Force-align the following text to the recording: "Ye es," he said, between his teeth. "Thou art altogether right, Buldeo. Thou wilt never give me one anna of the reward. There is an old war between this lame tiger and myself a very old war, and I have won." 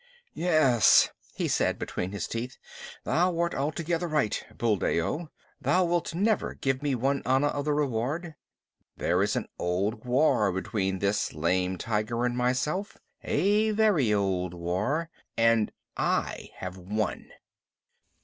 "Ye 0.33 0.47
es," 0.47 1.11
he 1.35 1.47
said, 1.47 1.77
between 1.77 2.11
his 2.11 2.27
teeth. 2.27 2.57
"Thou 3.03 3.37
art 3.37 3.53
altogether 3.53 4.07
right, 4.07 4.43
Buldeo. 4.57 5.29
Thou 5.61 5.85
wilt 5.85 6.15
never 6.15 6.55
give 6.55 6.81
me 6.81 6.95
one 6.95 7.21
anna 7.23 7.49
of 7.49 7.65
the 7.65 7.73
reward. 7.73 8.33
There 8.97 9.21
is 9.21 9.35
an 9.35 9.47
old 9.59 10.03
war 10.03 10.51
between 10.51 10.97
this 10.97 11.35
lame 11.35 11.77
tiger 11.77 12.25
and 12.25 12.35
myself 12.35 12.97
a 13.23 13.69
very 13.69 14.11
old 14.11 14.55
war, 14.55 15.11
and 15.37 15.71
I 15.95 16.49
have 16.55 16.77
won." 16.77 17.29